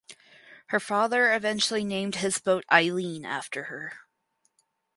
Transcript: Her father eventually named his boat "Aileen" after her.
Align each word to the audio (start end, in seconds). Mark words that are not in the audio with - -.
Her 0.69 0.79
father 0.79 1.31
eventually 1.31 1.83
named 1.83 2.15
his 2.15 2.39
boat 2.39 2.63
"Aileen" 2.73 3.23
after 3.23 3.65
her. 3.65 3.99